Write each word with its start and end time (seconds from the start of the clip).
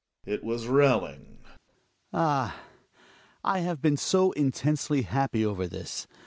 it 0.25 0.43
was 0.43 0.65
Railing! 0.65 1.43
Hjalmar. 2.11 2.11
Ah! 2.11 2.59
I 3.43 3.59
have 3.59 3.83
been 3.83 3.97
so 3.97 4.31
intensely 4.31 5.03
happy 5.03 5.45
over 5.45 5.67
this. 5.67 6.07